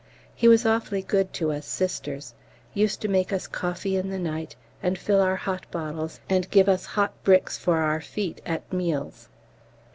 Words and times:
He 0.33 0.47
was 0.47 0.65
awfully 0.65 1.03
good 1.03 1.31
to 1.33 1.51
us 1.51 1.67
Sisters 1.67 2.33
used 2.73 3.01
to 3.01 3.07
make 3.07 3.31
us 3.31 3.45
coffee 3.45 3.95
in 3.97 4.09
the 4.09 4.17
night, 4.17 4.55
and 4.81 4.97
fill 4.97 5.21
our 5.21 5.35
hot 5.35 5.69
bottles 5.69 6.19
and 6.27 6.49
give 6.49 6.67
us 6.67 6.87
hot 6.97 7.13
bricks 7.23 7.55
for 7.59 7.77
our 7.77 8.01
feet 8.01 8.41
at 8.43 8.73
meals. 8.73 9.29